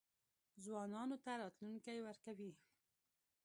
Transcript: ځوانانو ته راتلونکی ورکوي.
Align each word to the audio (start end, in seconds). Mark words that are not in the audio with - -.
ځوانانو 0.63 1.17
ته 1.23 1.31
راتلونکی 1.41 1.97
ورکوي. 2.01 2.51